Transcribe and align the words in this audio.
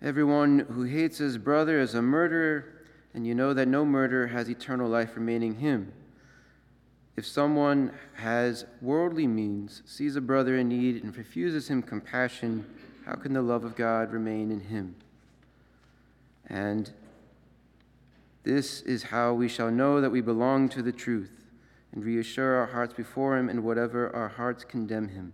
Everyone 0.00 0.60
who 0.60 0.84
hates 0.84 1.18
his 1.18 1.38
brother 1.38 1.80
is 1.80 1.94
a 1.94 2.02
murderer, 2.02 2.64
and 3.14 3.26
you 3.26 3.34
know 3.34 3.52
that 3.52 3.66
no 3.66 3.84
murderer 3.84 4.28
has 4.28 4.48
eternal 4.48 4.88
life 4.88 5.16
remaining 5.16 5.56
him. 5.56 5.92
If 7.16 7.26
someone 7.26 7.92
has 8.14 8.64
worldly 8.80 9.26
means, 9.26 9.82
sees 9.86 10.14
a 10.14 10.20
brother 10.20 10.56
in 10.56 10.68
need, 10.68 11.02
and 11.02 11.16
refuses 11.16 11.68
him 11.68 11.82
compassion, 11.82 12.64
how 13.04 13.16
can 13.16 13.32
the 13.32 13.42
love 13.42 13.64
of 13.64 13.74
God 13.74 14.12
remain 14.12 14.52
in 14.52 14.60
him? 14.60 14.94
And 16.46 16.92
this 18.44 18.82
is 18.82 19.02
how 19.02 19.34
we 19.34 19.48
shall 19.48 19.70
know 19.70 20.00
that 20.00 20.10
we 20.10 20.20
belong 20.20 20.68
to 20.70 20.82
the 20.82 20.92
truth 20.92 21.44
and 21.92 22.04
reassure 22.04 22.54
our 22.54 22.66
hearts 22.66 22.94
before 22.94 23.36
him 23.36 23.48
in 23.48 23.64
whatever 23.64 24.14
our 24.14 24.28
hearts 24.28 24.62
condemn 24.62 25.08
him. 25.08 25.32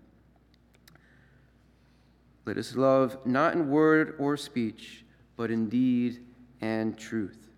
Let 2.47 2.59
us 2.59 2.77
love 2.77 3.25
not 3.25 3.55
in 3.55 3.71
word 3.71 4.17
or 4.19 4.37
speech, 4.37 5.05
but 5.37 5.51
in 5.51 5.69
deed 5.69 6.21
and 6.61 6.97
truth. 6.97 7.48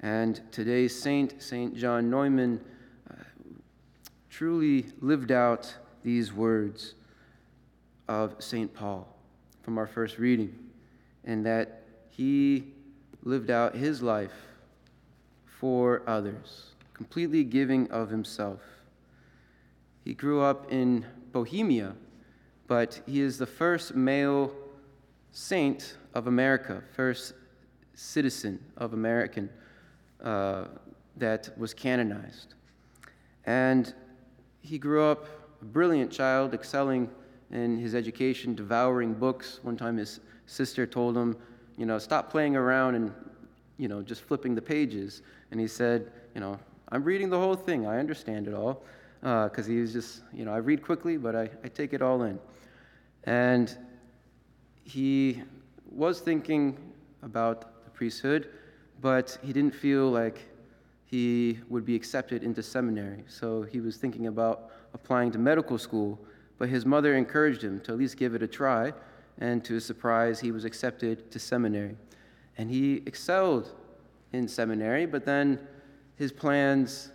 And 0.00 0.40
today's 0.52 1.00
saint, 1.00 1.42
Saint 1.42 1.74
John 1.74 2.10
Neumann, 2.10 2.60
uh, 3.10 3.14
truly 4.28 4.86
lived 5.00 5.32
out 5.32 5.74
these 6.04 6.32
words 6.32 6.94
of 8.08 8.34
St. 8.38 8.72
Paul 8.74 9.08
from 9.62 9.78
our 9.78 9.86
first 9.86 10.18
reading, 10.18 10.54
and 11.24 11.44
that 11.46 11.82
he 12.10 12.64
lived 13.24 13.50
out 13.50 13.74
his 13.74 14.02
life 14.02 14.32
for 15.46 16.02
others, 16.06 16.72
completely 16.92 17.42
giving 17.42 17.90
of 17.90 18.10
himself. 18.10 18.60
He 20.04 20.14
grew 20.14 20.40
up 20.40 20.70
in 20.70 21.04
Bohemia 21.32 21.94
but 22.68 23.00
he 23.06 23.20
is 23.20 23.38
the 23.38 23.46
first 23.46 23.96
male 23.96 24.52
saint 25.32 25.96
of 26.14 26.26
America, 26.26 26.82
first 26.94 27.32
citizen 27.94 28.62
of 28.76 28.92
American 28.92 29.50
uh, 30.22 30.66
that 31.16 31.50
was 31.58 31.74
canonized. 31.74 32.54
And 33.44 33.92
he 34.60 34.78
grew 34.78 35.02
up 35.02 35.26
a 35.60 35.64
brilliant 35.64 36.12
child, 36.12 36.54
excelling 36.54 37.10
in 37.50 37.78
his 37.78 37.94
education, 37.94 38.54
devouring 38.54 39.14
books. 39.14 39.60
One 39.62 39.76
time 39.76 39.96
his 39.96 40.20
sister 40.46 40.86
told 40.86 41.16
him, 41.16 41.36
you 41.76 41.86
know, 41.86 41.98
stop 41.98 42.30
playing 42.30 42.54
around 42.54 42.94
and, 42.94 43.12
you 43.78 43.88
know, 43.88 44.02
just 44.02 44.22
flipping 44.22 44.54
the 44.54 44.62
pages. 44.62 45.22
And 45.50 45.58
he 45.58 45.66
said, 45.66 46.12
you 46.34 46.40
know, 46.40 46.58
I'm 46.90 47.02
reading 47.02 47.30
the 47.30 47.38
whole 47.38 47.54
thing. 47.54 47.86
I 47.86 47.98
understand 47.98 48.46
it 48.46 48.54
all. 48.54 48.82
Because 49.20 49.66
uh, 49.66 49.70
he 49.70 49.80
was 49.80 49.92
just, 49.92 50.22
you 50.32 50.44
know, 50.44 50.52
I 50.52 50.58
read 50.58 50.82
quickly, 50.82 51.16
but 51.16 51.34
I, 51.34 51.50
I 51.64 51.68
take 51.68 51.92
it 51.92 52.02
all 52.02 52.22
in. 52.22 52.38
And 53.24 53.76
he 54.84 55.42
was 55.90 56.20
thinking 56.20 56.78
about 57.22 57.84
the 57.84 57.90
priesthood, 57.90 58.48
but 59.00 59.38
he 59.42 59.52
didn't 59.52 59.74
feel 59.74 60.10
like 60.10 60.40
he 61.04 61.58
would 61.68 61.84
be 61.84 61.94
accepted 61.94 62.42
into 62.42 62.62
seminary. 62.62 63.24
So 63.26 63.62
he 63.62 63.80
was 63.80 63.96
thinking 63.96 64.26
about 64.26 64.70
applying 64.94 65.32
to 65.32 65.38
medical 65.38 65.78
school, 65.78 66.18
but 66.58 66.68
his 66.68 66.84
mother 66.84 67.14
encouraged 67.14 67.62
him 67.62 67.80
to 67.80 67.92
at 67.92 67.98
least 67.98 68.16
give 68.16 68.34
it 68.34 68.42
a 68.42 68.46
try, 68.46 68.92
and 69.38 69.64
to 69.64 69.74
his 69.74 69.84
surprise, 69.84 70.40
he 70.40 70.52
was 70.52 70.64
accepted 70.64 71.30
to 71.30 71.38
seminary. 71.38 71.96
And 72.56 72.70
he 72.70 73.02
excelled 73.06 73.72
in 74.32 74.48
seminary, 74.48 75.06
but 75.06 75.24
then 75.24 75.60
his 76.16 76.32
plans, 76.32 77.10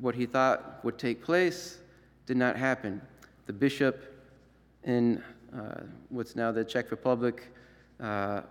what 0.00 0.14
he 0.14 0.26
thought 0.26 0.84
would 0.84 0.98
take 0.98 1.22
place, 1.22 1.78
did 2.26 2.36
not 2.36 2.56
happen. 2.56 3.00
The 3.46 3.52
bishop 3.52 4.14
in 4.84 5.22
uh, 5.56 5.82
what's 6.08 6.34
now 6.34 6.50
the 6.50 6.64
Czech 6.64 6.90
Republic 6.90 7.52
uh, 8.00 8.42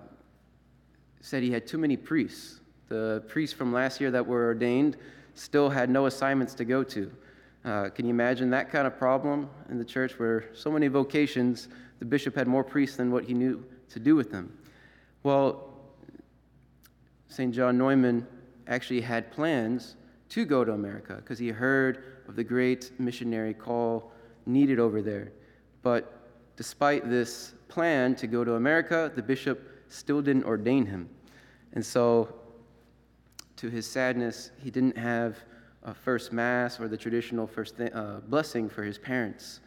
said 1.21 1.43
he 1.43 1.51
had 1.51 1.67
too 1.67 1.77
many 1.77 1.97
priests. 1.97 2.59
The 2.87 3.23
priests 3.27 3.55
from 3.55 3.73
last 3.73 3.99
year 3.99 4.11
that 4.11 4.25
were 4.25 4.45
ordained 4.45 4.97
still 5.35 5.69
had 5.69 5.89
no 5.89 6.05
assignments 6.05 6.53
to 6.55 6.65
go 6.65 6.83
to. 6.83 7.11
Uh, 7.65 7.89
can 7.89 8.05
you 8.05 8.11
imagine 8.11 8.49
that 8.49 8.69
kind 8.71 8.85
of 8.85 8.97
problem 8.97 9.49
in 9.69 9.77
the 9.77 9.85
church 9.85 10.19
where 10.19 10.45
so 10.53 10.69
many 10.69 10.87
vocations, 10.87 11.69
the 11.99 12.05
bishop 12.05 12.35
had 12.35 12.47
more 12.47 12.63
priests 12.63 12.97
than 12.97 13.11
what 13.11 13.23
he 13.23 13.33
knew 13.33 13.63
to 13.89 13.99
do 13.99 14.15
with 14.15 14.31
them? 14.31 14.55
Well, 15.23 15.69
St. 17.29 17.53
John 17.53 17.77
Neumann 17.77 18.27
actually 18.67 19.01
had 19.01 19.31
plans 19.31 19.95
to 20.33 20.45
go 20.45 20.65
to 20.65 20.71
America 20.71 21.17
because 21.17 21.37
he 21.37 21.49
heard 21.49 22.03
of 22.27 22.35
the 22.35 22.43
great 22.43 22.91
missionary 22.99 23.53
call 23.53 24.11
needed 24.47 24.79
over 24.79 24.99
there. 24.99 25.31
But 25.83 26.11
despite 26.55 27.07
this 27.07 27.53
plan 27.67 28.15
to 28.15 28.25
go 28.25 28.43
to 28.43 28.55
America, 28.55 29.11
the 29.15 29.21
bishop 29.21 29.61
still 29.89 30.23
didn't 30.23 30.45
ordain 30.45 30.87
him. 30.87 31.07
And 31.73 31.85
so, 31.85 32.33
to 33.57 33.69
his 33.69 33.85
sadness, 33.85 34.49
he 34.59 34.71
didn't 34.71 34.97
have 34.97 35.37
a 35.83 35.93
first 35.93 36.33
mass 36.33 36.79
or 36.79 36.87
the 36.87 36.97
traditional 36.97 37.45
first 37.45 37.77
th- 37.77 37.91
uh, 37.93 38.21
blessing 38.27 38.69
for 38.69 38.81
his 38.81 38.97
parents. 38.97 39.59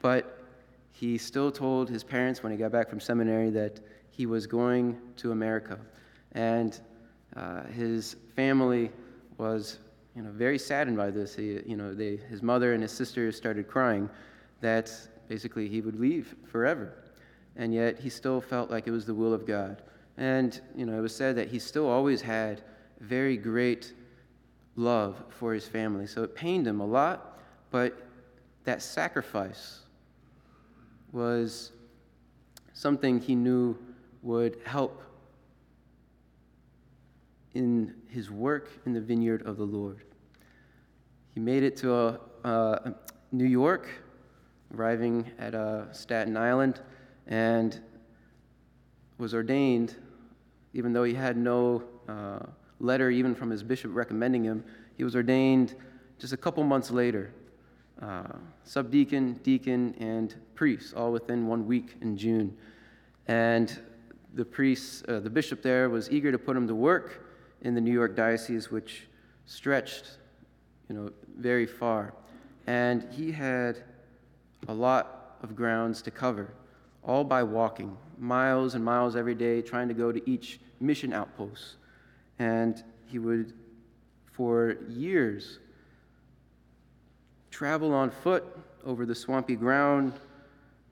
But 0.00 0.44
he 0.90 1.16
still 1.16 1.52
told 1.52 1.88
his 1.88 2.02
parents 2.02 2.42
when 2.42 2.50
he 2.50 2.58
got 2.58 2.72
back 2.72 2.90
from 2.90 2.98
seminary 2.98 3.50
that 3.50 3.78
he 4.10 4.26
was 4.26 4.48
going 4.48 4.98
to 5.18 5.30
America. 5.30 5.78
And 6.32 6.80
uh, 7.36 7.64
his 7.66 8.16
family 8.34 8.90
was 9.38 9.78
you 10.14 10.22
know, 10.22 10.30
very 10.30 10.58
saddened 10.58 10.96
by 10.96 11.10
this. 11.10 11.34
He, 11.34 11.60
you 11.66 11.76
know, 11.76 11.94
they, 11.94 12.16
his 12.16 12.42
mother 12.42 12.74
and 12.74 12.82
his 12.82 12.92
sister 12.92 13.30
started 13.32 13.68
crying 13.68 14.08
that 14.60 14.92
basically 15.28 15.68
he 15.68 15.80
would 15.80 15.98
leave 15.98 16.34
forever. 16.44 16.94
And 17.56 17.72
yet 17.74 17.98
he 17.98 18.08
still 18.08 18.40
felt 18.40 18.70
like 18.70 18.86
it 18.86 18.90
was 18.90 19.06
the 19.06 19.14
will 19.14 19.34
of 19.34 19.46
God. 19.46 19.82
And, 20.16 20.60
you 20.76 20.86
know, 20.86 20.98
it 20.98 21.00
was 21.00 21.14
said 21.14 21.36
that 21.36 21.48
he 21.48 21.58
still 21.58 21.88
always 21.88 22.20
had 22.20 22.62
very 23.00 23.36
great 23.36 23.92
love 24.76 25.22
for 25.30 25.52
his 25.52 25.66
family. 25.66 26.06
So 26.06 26.22
it 26.22 26.34
pained 26.34 26.66
him 26.66 26.80
a 26.80 26.86
lot, 26.86 27.38
but 27.70 28.06
that 28.64 28.82
sacrifice 28.82 29.80
was 31.12 31.72
something 32.72 33.20
he 33.20 33.34
knew 33.34 33.76
would 34.22 34.58
help 34.64 35.02
in 37.54 37.94
his 38.08 38.30
work 38.30 38.70
in 38.86 38.92
the 38.92 39.00
vineyard 39.00 39.42
of 39.46 39.56
the 39.56 39.64
Lord. 39.64 40.04
He 41.34 41.40
made 41.40 41.62
it 41.62 41.76
to 41.78 41.94
a, 41.94 42.20
uh, 42.44 42.90
New 43.30 43.46
York 43.46 43.88
arriving 44.74 45.30
at 45.38 45.54
uh, 45.54 45.92
Staten 45.92 46.36
Island 46.36 46.80
and 47.26 47.80
was 49.18 49.34
ordained, 49.34 49.96
even 50.74 50.92
though 50.92 51.04
he 51.04 51.14
had 51.14 51.36
no 51.36 51.82
uh, 52.08 52.40
letter 52.80 53.10
even 53.10 53.34
from 53.34 53.50
his 53.50 53.62
bishop 53.62 53.94
recommending 53.94 54.44
him. 54.44 54.64
He 54.96 55.04
was 55.04 55.14
ordained 55.14 55.74
just 56.18 56.32
a 56.32 56.36
couple 56.36 56.62
months 56.64 56.90
later, 56.90 57.32
uh, 58.00 58.24
subdeacon, 58.64 59.34
deacon, 59.42 59.94
and 59.98 60.34
priest, 60.54 60.94
all 60.94 61.12
within 61.12 61.46
one 61.46 61.66
week 61.66 61.96
in 62.00 62.16
June. 62.16 62.56
And 63.28 63.78
the 64.34 64.44
priest, 64.44 65.06
uh, 65.06 65.20
the 65.20 65.30
bishop 65.30 65.62
there, 65.62 65.88
was 65.88 66.10
eager 66.10 66.32
to 66.32 66.38
put 66.38 66.56
him 66.56 66.66
to 66.68 66.74
work 66.74 67.31
in 67.62 67.74
the 67.74 67.80
New 67.80 67.92
York 67.92 68.14
diocese, 68.14 68.70
which 68.70 69.08
stretched, 69.46 70.18
you 70.88 70.94
know, 70.94 71.10
very 71.38 71.66
far. 71.66 72.12
And 72.66 73.08
he 73.12 73.32
had 73.32 73.82
a 74.68 74.74
lot 74.74 75.36
of 75.42 75.56
grounds 75.56 76.02
to 76.02 76.10
cover, 76.10 76.52
all 77.02 77.24
by 77.24 77.42
walking, 77.42 77.96
miles 78.18 78.74
and 78.74 78.84
miles 78.84 79.16
every 79.16 79.34
day, 79.34 79.62
trying 79.62 79.88
to 79.88 79.94
go 79.94 80.12
to 80.12 80.30
each 80.30 80.60
mission 80.80 81.12
outpost. 81.12 81.76
And 82.38 82.82
he 83.06 83.18
would, 83.18 83.52
for 84.32 84.76
years, 84.88 85.58
travel 87.50 87.92
on 87.92 88.10
foot 88.10 88.44
over 88.84 89.06
the 89.06 89.14
swampy 89.14 89.56
ground, 89.56 90.12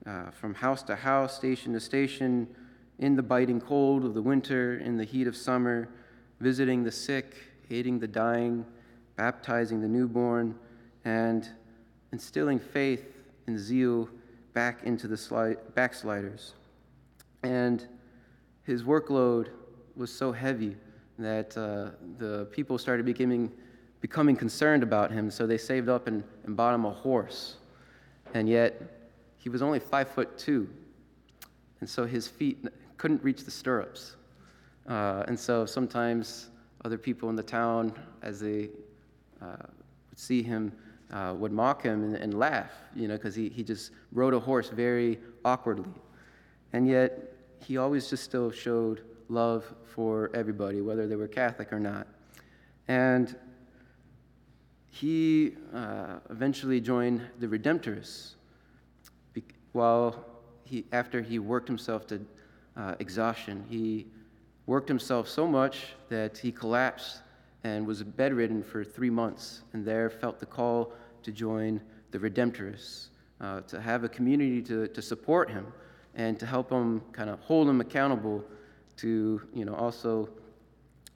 uh, 0.05 0.31
from 0.31 0.53
house 0.53 0.83
to 0.83 0.95
house, 0.95 1.35
station 1.35 1.73
to 1.73 1.79
station, 1.79 2.47
in 2.99 3.15
the 3.15 3.23
biting 3.23 3.59
cold 3.59 4.05
of 4.05 4.13
the 4.13 4.21
winter, 4.21 4.77
in 4.77 4.97
the 4.97 5.03
heat 5.03 5.27
of 5.27 5.35
summer, 5.35 5.89
visiting 6.41 6.83
the 6.83 6.91
sick, 6.91 7.35
aiding 7.69 7.99
the 7.99 8.07
dying, 8.07 8.65
baptizing 9.15 9.79
the 9.79 9.87
newborn, 9.87 10.55
and 11.05 11.47
instilling 12.11 12.59
faith 12.59 13.05
and 13.47 13.57
zeal 13.57 14.09
back 14.53 14.83
into 14.83 15.07
the 15.07 15.15
slide, 15.15 15.57
backsliders. 15.75 16.53
And 17.43 17.87
his 18.63 18.83
workload 18.83 19.49
was 19.95 20.11
so 20.11 20.31
heavy 20.31 20.75
that 21.19 21.55
uh, 21.55 21.91
the 22.17 22.45
people 22.51 22.77
started 22.77 23.05
becoming, 23.05 23.51
becoming 24.01 24.35
concerned 24.35 24.81
about 24.81 25.11
him, 25.11 25.29
so 25.29 25.45
they 25.45 25.57
saved 25.57 25.89
up 25.89 26.07
and, 26.07 26.23
and 26.45 26.57
bought 26.57 26.73
him 26.73 26.85
a 26.85 26.91
horse. 26.91 27.57
And 28.33 28.49
yet, 28.49 28.81
he 29.37 29.49
was 29.49 29.61
only 29.61 29.79
five 29.79 30.09
foot 30.09 30.37
two, 30.37 30.67
and 31.79 31.89
so 31.89 32.05
his 32.05 32.27
feet 32.27 32.65
couldn't 32.97 33.23
reach 33.23 33.43
the 33.43 33.51
stirrups. 33.51 34.15
Uh, 34.87 35.23
and 35.27 35.39
so 35.39 35.65
sometimes 35.65 36.49
other 36.85 36.97
people 36.97 37.29
in 37.29 37.35
the 37.35 37.43
town, 37.43 37.93
as 38.21 38.39
they 38.39 38.69
uh, 39.41 39.55
would 40.09 40.19
see 40.19 40.41
him, 40.41 40.71
uh, 41.11 41.33
would 41.37 41.51
mock 41.51 41.83
him 41.83 42.03
and, 42.03 42.15
and 42.15 42.33
laugh, 42.33 42.71
you 42.95 43.07
know, 43.07 43.15
because 43.15 43.35
he, 43.35 43.49
he 43.49 43.63
just 43.63 43.91
rode 44.11 44.33
a 44.33 44.39
horse 44.39 44.69
very 44.69 45.19
awkwardly. 45.45 45.93
And 46.73 46.87
yet, 46.87 47.33
he 47.59 47.77
always 47.77 48.09
just 48.09 48.23
still 48.23 48.51
showed 48.51 49.03
love 49.29 49.65
for 49.85 50.31
everybody, 50.33 50.81
whether 50.81 51.07
they 51.07 51.15
were 51.15 51.27
Catholic 51.27 51.71
or 51.71 51.79
not. 51.79 52.07
And 52.87 53.35
he 54.89 55.53
uh, 55.73 56.19
eventually 56.29 56.81
joined 56.81 57.21
the 57.39 57.47
Redemptorists 57.47 58.35
while 59.73 60.25
he, 60.65 60.85
after 60.91 61.21
he 61.21 61.39
worked 61.39 61.67
himself 61.67 62.07
to 62.07 62.25
uh, 62.75 62.95
exhaustion. 62.99 63.65
He 63.69 64.07
worked 64.71 64.87
himself 64.87 65.27
so 65.27 65.45
much 65.45 65.87
that 66.07 66.37
he 66.37 66.49
collapsed 66.49 67.19
and 67.65 67.85
was 67.85 68.01
bedridden 68.03 68.63
for 68.63 68.85
three 68.85 69.09
months, 69.09 69.63
and 69.73 69.83
there 69.85 70.09
felt 70.09 70.39
the 70.39 70.45
call 70.45 70.93
to 71.23 71.29
join 71.29 71.81
the 72.11 72.17
Redemptorists, 72.17 73.07
uh, 73.41 73.59
to 73.67 73.81
have 73.81 74.05
a 74.05 74.07
community 74.07 74.61
to, 74.61 74.87
to 74.87 75.01
support 75.01 75.51
him 75.51 75.67
and 76.15 76.39
to 76.39 76.45
help 76.45 76.71
him 76.71 77.01
kind 77.11 77.29
of 77.29 77.37
hold 77.41 77.67
him 77.67 77.81
accountable 77.81 78.45
to, 78.95 79.41
you 79.53 79.65
know, 79.65 79.75
also 79.75 80.29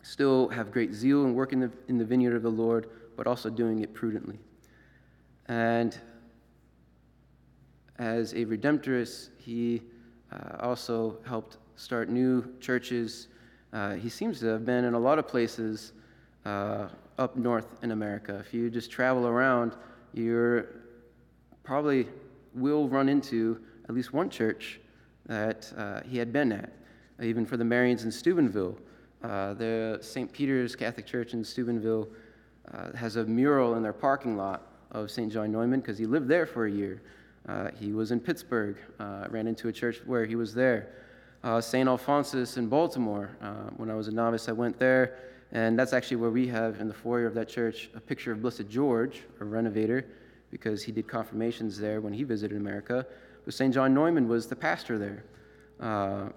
still 0.02 0.50
have 0.50 0.70
great 0.70 0.94
zeal 0.94 1.24
and 1.24 1.34
work 1.34 1.54
in 1.54 1.62
the, 1.62 1.72
in 1.88 1.98
the 1.98 2.04
vineyard 2.04 2.36
of 2.36 2.44
the 2.44 2.52
Lord, 2.52 2.90
but 3.16 3.26
also 3.26 3.50
doing 3.50 3.80
it 3.80 3.94
prudently. 3.94 4.38
And 5.48 5.98
as 8.00 8.34
a 8.34 8.44
redemptorist, 8.44 9.30
he 9.38 9.82
uh, 10.30 10.58
also 10.60 11.20
helped 11.26 11.56
start 11.78 12.10
new 12.10 12.44
churches. 12.60 13.30
Uh, 13.76 13.96
he 13.96 14.08
seems 14.08 14.40
to 14.40 14.46
have 14.46 14.66
been 14.66 14.86
in 14.86 14.94
a 14.94 15.00
lot 15.00 15.20
of 15.20 15.28
places 15.28 15.92
uh, 16.46 16.88
up 17.18 17.36
north 17.36 17.68
in 17.84 17.92
America. 17.92 18.38
If 18.40 18.54
you 18.54 18.70
just 18.70 18.90
travel 18.90 19.28
around, 19.28 19.74
you're 20.14 20.68
probably 21.62 22.08
will 22.54 22.88
run 22.88 23.10
into 23.10 23.60
at 23.90 23.94
least 23.94 24.14
one 24.14 24.30
church 24.30 24.80
that 25.26 25.74
uh, 25.78 26.00
he 26.08 26.18
had 26.18 26.32
been 26.32 26.54
at, 26.54 26.72
even 27.22 27.46
for 27.46 27.58
the 27.58 27.66
Marians 27.66 28.06
in 28.06 28.12
Steubenville. 28.14 28.78
Uh, 29.22 29.54
the 29.56 29.98
St. 30.02 30.32
Peter's 30.32 30.74
Catholic 30.74 31.06
Church 31.06 31.34
in 31.34 31.44
Steubenville 31.44 32.08
uh, 32.74 32.96
has 32.96 33.18
a 33.18 33.26
mural 33.26 33.76
in 33.76 33.84
their 33.84 33.92
parking 33.92 34.38
lot 34.38 34.72
of 34.92 35.12
St. 35.12 35.30
John 35.34 35.52
Neumann 35.52 35.82
because 35.82 35.98
he 35.98 36.06
lived 36.06 36.30
there 36.30 36.46
for 36.46 36.66
a 36.66 36.72
year. 36.72 37.02
He 37.78 37.92
was 37.92 38.12
in 38.12 38.22
Pittsburgh, 38.22 38.78
ran 39.30 39.48
into 39.48 39.68
a 39.68 39.74
church 39.74 40.00
where 40.06 40.26
he 40.26 40.38
was 40.38 40.54
there. 40.54 40.94
Uh, 41.46 41.62
St. 41.62 41.88
Alphonsus 41.88 42.58
in 42.58 42.68
Baltimore, 42.68 43.30
when 43.78 43.92
I 43.92 43.94
was 43.94 44.08
a 44.08 44.12
novice, 44.12 44.50
I 44.50 44.52
went 44.52 44.80
there, 44.80 45.20
and 45.52 45.78
that's 45.78 45.94
actually 45.94 46.18
where 46.18 46.32
we 46.32 46.48
have 46.48 46.82
in 46.82 46.88
the 46.88 46.94
foyer 46.94 47.28
of 47.28 47.36
that 47.36 47.48
church 47.48 47.92
a 47.94 48.00
picture 48.00 48.32
of 48.32 48.42
Blessed 48.42 48.68
George, 48.68 49.22
a 49.40 49.46
renovator, 49.46 50.08
because 50.50 50.82
he 50.82 50.92
did 50.92 51.08
confirmations 51.08 51.78
there 51.78 52.02
when 52.02 52.14
he 52.14 52.24
visited 52.24 52.58
America. 52.58 53.06
But 53.44 53.54
St. 53.54 53.72
John 53.72 53.94
Neumann 53.94 54.28
was 54.28 54.48
the 54.48 54.56
pastor 54.56 54.98
there. 54.98 55.24
Uh, 55.80 56.30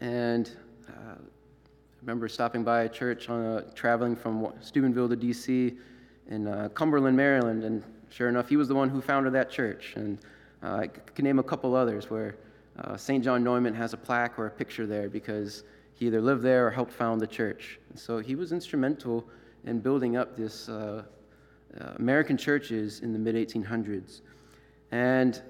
and 0.00 0.50
uh, 0.88 1.14
I 1.14 2.00
remember 2.00 2.26
stopping 2.26 2.64
by 2.64 2.82
a 2.82 2.88
church 2.88 3.28
on 3.28 3.44
a, 3.44 3.62
traveling 3.74 4.16
from 4.16 4.52
Steubenville 4.60 5.08
to 5.08 5.14
D.C. 5.14 5.72
in 6.30 6.48
uh, 6.48 6.68
Cumberland, 6.70 7.16
Maryland, 7.16 7.62
and 7.62 7.84
sure 8.10 8.28
enough, 8.28 8.48
he 8.48 8.56
was 8.56 8.66
the 8.66 8.74
one 8.74 8.88
who 8.88 9.00
founded 9.00 9.32
that 9.34 9.52
church. 9.52 9.92
And 9.94 10.18
uh, 10.64 10.78
I 10.78 10.88
can 10.88 11.24
name 11.24 11.38
a 11.38 11.44
couple 11.44 11.76
others 11.76 12.10
where 12.10 12.34
uh, 12.78 12.96
St. 12.96 13.22
John 13.22 13.44
Neumann 13.44 13.74
has 13.74 13.92
a 13.92 13.96
plaque 13.96 14.38
or 14.38 14.46
a 14.46 14.50
picture 14.50 14.86
there 14.86 15.08
because 15.08 15.64
he 15.94 16.06
either 16.06 16.20
lived 16.20 16.42
there 16.42 16.66
or 16.66 16.70
helped 16.70 16.92
found 16.92 17.20
the 17.20 17.26
church. 17.26 17.78
And 17.90 17.98
so 17.98 18.18
he 18.18 18.34
was 18.34 18.52
instrumental 18.52 19.24
in 19.64 19.80
building 19.80 20.16
up 20.16 20.36
this 20.36 20.68
uh, 20.68 21.04
American 21.96 22.36
churches 22.36 23.00
in 23.00 23.12
the 23.12 23.18
mid 23.18 23.34
1800s. 23.34 24.20
And 24.90 25.42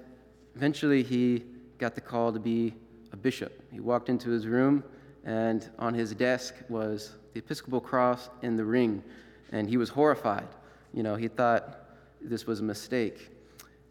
Eventually, 0.55 1.03
he 1.03 1.43
got 1.79 1.95
the 1.95 2.01
call 2.01 2.31
to 2.31 2.39
be 2.39 2.73
a 3.11 3.17
bishop. 3.17 3.61
He 3.71 3.81
walked 3.81 4.07
into 4.07 4.29
his 4.29 4.47
room, 4.47 4.83
and 5.25 5.69
on 5.77 5.93
his 5.93 6.13
desk 6.15 6.55
was 6.69 7.15
the 7.33 7.39
Episcopal 7.39 7.81
cross 7.81 8.29
and 8.41 8.57
the 8.57 8.63
ring, 8.63 9.03
and 9.51 9.69
he 9.69 9.75
was 9.75 9.89
horrified. 9.89 10.47
You 10.93 11.03
know, 11.03 11.15
he 11.15 11.27
thought 11.27 11.89
this 12.21 12.47
was 12.47 12.61
a 12.61 12.63
mistake. 12.63 13.31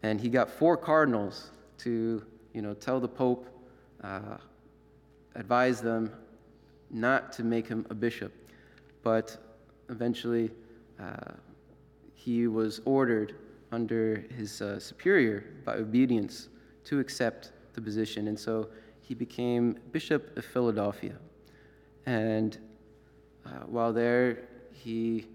And 0.01 0.19
he 0.19 0.27
got 0.27 0.49
four 0.49 0.75
cardinals 0.75 1.51
to, 1.79 2.23
you 2.55 2.61
know, 2.61 2.73
tell 2.73 3.01
the 3.01 3.07
Pope, 3.07 3.45
uh, 4.01 4.37
advise 5.35 5.81
them 5.81 6.09
not 6.89 7.33
to 7.33 7.43
make 7.43 7.67
him 7.67 7.85
a 7.89 7.93
bishop. 7.93 8.31
But 9.03 9.37
eventually, 9.89 10.49
uh, 10.97 11.33
he 12.13 12.47
was 12.47 12.79
ordered 12.85 13.35
under 13.73 14.25
his 14.37 14.61
uh, 14.61 14.79
superior 14.79 15.43
by 15.65 15.75
obedience 15.75 16.47
to 16.85 17.01
accept 17.01 17.51
the 17.73 17.81
position. 17.81 18.29
And 18.29 18.39
so 18.39 18.69
he 19.01 19.13
became 19.13 19.77
Bishop 19.91 20.37
of 20.37 20.45
Philadelphia. 20.45 21.15
And 22.05 22.57
uh, 23.45 23.49
while 23.67 23.91
there, 23.91 24.47
he 24.71 25.27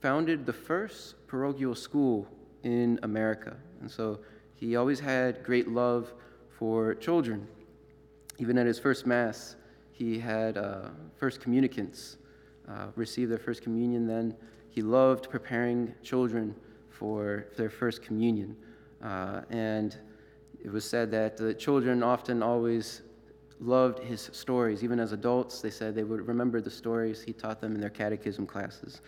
founded 0.00 0.46
the 0.46 0.52
first 0.52 1.26
parochial 1.26 1.74
school 1.74 2.28
in 2.62 3.00
America. 3.02 3.56
And 3.80 3.90
so 3.90 4.20
he 4.60 4.76
always 4.76 5.00
had 5.00 5.42
great 5.42 5.68
love 5.68 6.12
for 6.50 6.94
children. 6.94 7.48
Even 8.38 8.58
at 8.58 8.66
his 8.66 8.78
first 8.78 9.06
Mass, 9.06 9.56
he 9.90 10.18
had 10.18 10.58
uh, 10.58 10.90
first 11.16 11.40
communicants 11.40 12.18
uh, 12.68 12.88
receive 12.94 13.30
their 13.30 13.38
first 13.38 13.62
communion. 13.62 14.06
Then 14.06 14.36
he 14.68 14.82
loved 14.82 15.30
preparing 15.30 15.94
children 16.02 16.54
for 16.90 17.46
their 17.56 17.70
first 17.70 18.02
communion. 18.02 18.54
Uh, 19.02 19.40
and 19.48 19.96
it 20.62 20.70
was 20.70 20.84
said 20.84 21.10
that 21.10 21.38
the 21.38 21.54
children 21.54 22.02
often 22.02 22.42
always 22.42 23.00
loved 23.60 23.98
his 24.00 24.28
stories. 24.32 24.84
Even 24.84 25.00
as 25.00 25.12
adults, 25.12 25.62
they 25.62 25.70
said 25.70 25.94
they 25.94 26.04
would 26.04 26.28
remember 26.28 26.60
the 26.60 26.70
stories 26.70 27.22
he 27.22 27.32
taught 27.32 27.62
them 27.62 27.74
in 27.74 27.80
their 27.80 27.88
catechism 27.88 28.46
classes, 28.46 29.00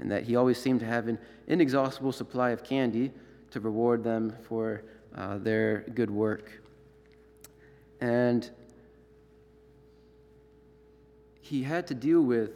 and 0.00 0.10
that 0.10 0.24
he 0.24 0.36
always 0.36 0.60
seemed 0.60 0.80
to 0.80 0.86
have 0.86 1.08
an 1.08 1.18
inexhaustible 1.46 2.12
supply 2.12 2.50
of 2.50 2.62
candy 2.62 3.10
to 3.50 3.60
reward 3.60 4.04
them 4.04 4.34
for 4.42 4.82
uh, 5.14 5.38
their 5.38 5.84
good 5.94 6.10
work. 6.10 6.50
And 8.00 8.48
he 11.40 11.62
had 11.62 11.86
to 11.86 11.94
deal 11.94 12.20
with 12.20 12.50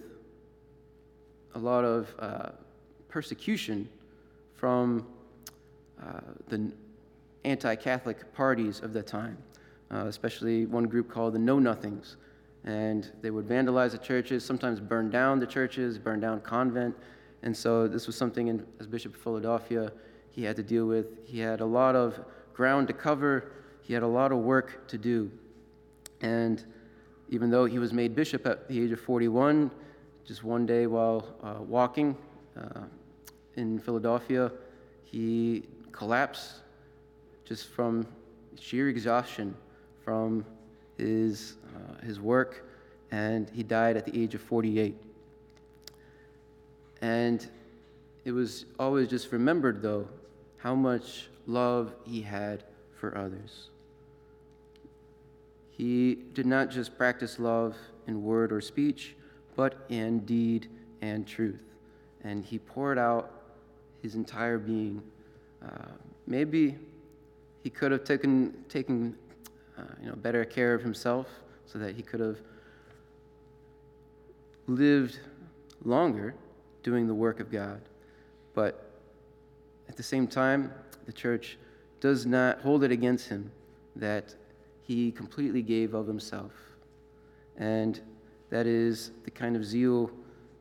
a 1.54 1.58
lot 1.58 1.84
of 1.84 2.14
uh, 2.18 2.50
persecution 3.08 3.88
from 4.54 5.06
uh, 6.02 6.20
the 6.48 6.70
anti 7.44 7.74
Catholic 7.74 8.32
parties 8.34 8.80
of 8.80 8.92
the 8.92 9.02
time, 9.02 9.36
uh, 9.90 10.06
especially 10.06 10.66
one 10.66 10.84
group 10.84 11.10
called 11.10 11.34
the 11.34 11.38
Know 11.38 11.58
Nothings. 11.58 12.16
And 12.64 13.10
they 13.22 13.30
would 13.30 13.48
vandalize 13.48 13.90
the 13.90 13.98
churches, 13.98 14.44
sometimes 14.44 14.78
burn 14.78 15.10
down 15.10 15.40
the 15.40 15.46
churches, 15.46 15.98
burn 15.98 16.20
down 16.20 16.40
convent. 16.42 16.94
And 17.42 17.56
so 17.56 17.88
this 17.88 18.06
was 18.06 18.14
something, 18.14 18.46
in, 18.46 18.64
as 18.78 18.86
Bishop 18.86 19.14
of 19.14 19.20
Philadelphia, 19.20 19.90
he 20.30 20.44
had 20.44 20.54
to 20.56 20.62
deal 20.62 20.86
with. 20.86 21.06
He 21.26 21.40
had 21.40 21.60
a 21.60 21.66
lot 21.66 21.96
of 21.96 22.20
ground 22.54 22.88
to 22.88 22.92
cover, 22.92 23.52
he 23.82 23.92
had 23.92 24.02
a 24.02 24.08
lot 24.08 24.32
of 24.32 24.38
work 24.38 24.86
to 24.88 24.98
do. 24.98 25.30
And 26.20 26.62
even 27.28 27.50
though 27.50 27.64
he 27.64 27.78
was 27.78 27.92
made 27.92 28.14
bishop 28.14 28.46
at 28.46 28.68
the 28.68 28.82
age 28.82 28.92
of 28.92 29.00
41, 29.00 29.70
just 30.24 30.44
one 30.44 30.66
day 30.66 30.86
while 30.86 31.26
uh, 31.42 31.62
walking 31.62 32.16
uh, 32.56 32.82
in 33.56 33.78
Philadelphia, 33.78 34.52
he 35.04 35.64
collapsed 35.90 36.60
just 37.44 37.68
from 37.68 38.06
sheer 38.58 38.88
exhaustion 38.88 39.54
from 40.04 40.44
his, 40.98 41.54
uh, 41.74 42.04
his 42.04 42.20
work, 42.20 42.66
and 43.10 43.50
he 43.50 43.62
died 43.62 43.96
at 43.96 44.04
the 44.04 44.22
age 44.22 44.34
of 44.34 44.40
48. 44.40 44.96
And 47.00 47.46
it 48.24 48.32
was 48.32 48.66
always 48.78 49.08
just 49.08 49.32
remembered, 49.32 49.82
though, 49.82 50.08
how 50.58 50.74
much 50.74 51.28
love 51.46 51.94
he 52.04 52.22
had 52.22 52.64
for 52.98 53.16
others. 53.16 53.70
He 55.70 56.14
did 56.34 56.46
not 56.46 56.70
just 56.70 56.96
practice 56.96 57.38
love 57.38 57.76
in 58.06 58.22
word 58.22 58.52
or 58.52 58.60
speech, 58.60 59.16
but 59.56 59.74
in 59.88 60.20
deed 60.20 60.68
and 61.00 61.26
truth. 61.26 61.62
And 62.22 62.44
he 62.44 62.58
poured 62.58 62.98
out 62.98 63.32
his 64.02 64.14
entire 64.14 64.58
being. 64.58 65.02
Uh, 65.64 65.88
maybe 66.26 66.76
he 67.62 67.70
could 67.70 67.92
have 67.92 68.04
taken, 68.04 68.64
taken 68.68 69.16
uh, 69.78 69.82
you 70.00 70.08
know, 70.08 70.16
better 70.16 70.44
care 70.44 70.74
of 70.74 70.82
himself 70.82 71.26
so 71.66 71.78
that 71.78 71.96
he 71.96 72.02
could 72.02 72.20
have 72.20 72.38
lived 74.66 75.18
longer 75.84 76.34
doing 76.82 77.06
the 77.06 77.14
work 77.14 77.40
of 77.40 77.50
God. 77.50 77.80
But 78.54 78.91
at 79.92 79.96
the 79.98 80.02
same 80.02 80.26
time, 80.26 80.72
the 81.04 81.12
church 81.12 81.58
does 82.00 82.24
not 82.24 82.62
hold 82.62 82.82
it 82.82 82.90
against 82.90 83.28
him 83.28 83.52
that 83.94 84.34
he 84.80 85.12
completely 85.12 85.60
gave 85.60 85.92
of 85.92 86.06
himself. 86.06 86.52
And 87.58 88.00
that 88.48 88.66
is 88.66 89.10
the 89.24 89.30
kind 89.30 89.54
of 89.54 89.66
zeal 89.66 90.10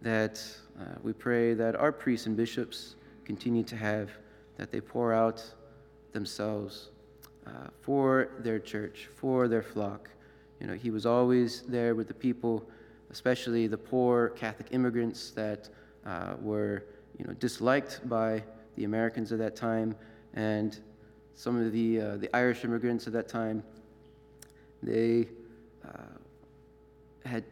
that 0.02 0.46
uh, 0.78 0.96
we 1.02 1.14
pray 1.14 1.54
that 1.54 1.78
our 1.78 1.94
priests 1.94 2.28
and 2.28 2.36
bishops 2.36 2.96
continue 3.24 3.64
to 3.64 3.78
have, 3.78 4.12
that 4.58 4.70
they 4.70 4.82
pour 4.82 5.14
out 5.14 5.42
themselves 6.12 6.90
uh, 7.48 7.70
for 7.80 8.32
their 8.40 8.60
church, 8.60 9.08
for 9.16 9.48
their 9.48 9.64
flock, 9.64 10.10
You 10.60 10.68
know, 10.68 10.74
he 10.74 10.92
was 10.92 11.06
always 11.06 11.62
there 11.62 11.96
with 11.96 12.10
the 12.10 12.14
people, 12.14 12.70
especially 13.12 13.68
the 13.68 13.78
poor 13.78 14.28
Catholic 14.32 14.68
immigrants 14.72 15.32
that 15.32 15.70
uh, 16.06 16.34
were, 16.42 16.84
you 17.18 17.26
know, 17.26 17.34
disliked 17.36 18.02
by 18.10 18.44
the 18.76 18.84
Americans 18.84 19.32
of 19.32 19.40
that 19.40 19.56
time, 19.56 19.96
and 20.34 20.80
some 21.36 21.60
of 21.60 21.72
the 21.72 22.02
uh, 22.02 22.18
the 22.18 22.36
Irish 22.36 22.64
immigrants 22.64 23.08
of 23.08 23.14
that 23.14 23.28
time. 23.28 23.64
They 24.84 25.28
uh, 25.86 26.18
had 27.26 27.44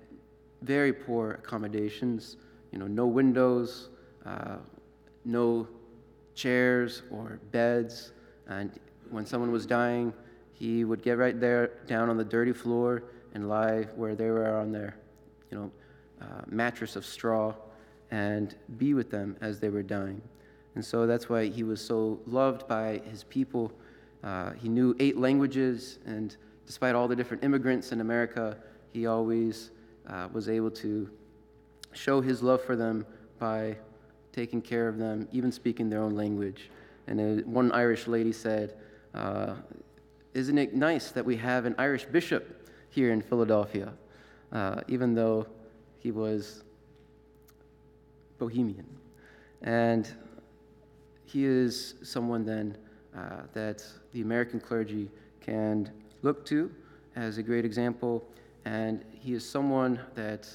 very 0.61 0.93
poor 0.93 1.31
accommodations. 1.31 2.37
You 2.71 2.79
know, 2.79 2.87
no 2.87 3.05
windows, 3.05 3.89
uh, 4.25 4.57
no 5.25 5.67
chairs 6.35 7.03
or 7.11 7.39
beds, 7.51 8.11
and 8.47 8.71
when 9.09 9.25
someone 9.25 9.51
was 9.51 9.65
dying, 9.65 10.13
he 10.53 10.83
would 10.83 11.01
get 11.01 11.17
right 11.17 11.39
there 11.39 11.71
down 11.87 12.09
on 12.09 12.17
the 12.17 12.23
dirty 12.23 12.53
floor 12.53 13.03
and 13.33 13.47
lie 13.47 13.83
where 13.95 14.15
they 14.15 14.29
were 14.29 14.55
on 14.55 14.71
their, 14.71 14.95
you 15.51 15.57
know, 15.57 15.71
uh, 16.21 16.41
mattress 16.47 16.95
of 16.95 17.05
straw 17.05 17.53
and 18.11 18.55
be 18.77 18.93
with 18.93 19.09
them 19.09 19.37
as 19.41 19.59
they 19.59 19.69
were 19.69 19.83
dying. 19.83 20.21
And 20.79 20.85
so 20.85 21.05
that's 21.05 21.27
why 21.27 21.47
he 21.47 21.63
was 21.63 21.81
so 21.81 22.21
loved 22.25 22.65
by 22.65 23.01
his 23.11 23.25
people. 23.25 23.69
Uh, 24.23 24.51
he 24.51 24.69
knew 24.69 24.95
eight 25.01 25.17
languages, 25.17 25.99
and 26.05 26.37
despite 26.65 26.95
all 26.95 27.05
the 27.05 27.17
different 27.17 27.43
immigrants 27.43 27.91
in 27.91 27.99
America, 27.99 28.55
he 28.93 29.05
always 29.05 29.71
uh, 30.07 30.29
was 30.31 30.47
able 30.47 30.71
to 30.71 31.09
show 31.91 32.21
his 32.21 32.41
love 32.41 32.63
for 32.63 32.77
them 32.77 33.05
by 33.39 33.75
taking 34.31 34.61
care 34.61 34.87
of 34.87 34.97
them, 34.97 35.27
even 35.33 35.51
speaking 35.51 35.89
their 35.89 36.01
own 36.01 36.15
language. 36.15 36.69
And 37.07 37.45
one 37.45 37.73
Irish 37.73 38.07
lady 38.07 38.31
said, 38.31 38.73
uh, 39.13 39.55
Isn't 40.33 40.57
it 40.57 40.73
nice 40.73 41.11
that 41.11 41.25
we 41.25 41.35
have 41.35 41.65
an 41.65 41.75
Irish 41.77 42.05
bishop 42.05 42.69
here 42.89 43.11
in 43.11 43.21
Philadelphia, 43.21 43.91
uh, 44.53 44.79
even 44.87 45.13
though 45.13 45.45
he 45.97 46.11
was 46.11 46.63
bohemian? 48.37 48.87
And 49.61 50.09
he 51.31 51.45
is 51.45 51.93
someone 52.01 52.43
then 52.43 52.75
uh, 53.15 53.41
that 53.53 53.85
the 54.13 54.21
American 54.21 54.59
clergy 54.59 55.11
can 55.41 55.91
look 56.23 56.43
to 56.45 56.71
as 57.15 57.37
a 57.37 57.43
great 57.43 57.65
example, 57.65 58.23
and 58.65 59.05
he 59.11 59.33
is 59.33 59.47
someone 59.47 59.99
that 60.15 60.47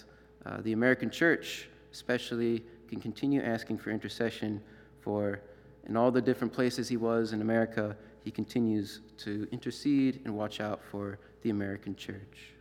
uh, 0.45 0.61
the 0.63 0.73
American 0.73 1.11
church, 1.11 1.69
especially, 1.93 2.65
can 2.89 3.01
continue 3.01 3.41
asking 3.41 3.79
for 3.79 3.91
intercession 3.91 4.61
for 5.01 5.41
in 5.87 5.97
all 5.97 6.11
the 6.11 6.21
different 6.21 6.53
places 6.53 6.89
he 6.89 6.97
was 6.97 7.33
in 7.33 7.41
America, 7.41 7.97
he 8.25 8.31
continues 8.31 9.01
to 9.19 9.47
intercede 9.53 10.23
and 10.25 10.35
watch 10.35 10.61
out 10.61 10.81
for 10.91 11.19
the 11.43 11.51
American 11.51 11.95
church. 11.95 12.55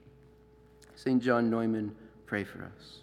St. 0.96 1.22
John 1.22 1.50
Neumann, 1.50 1.96
pray 2.26 2.44
for 2.44 2.64
us. 2.64 3.03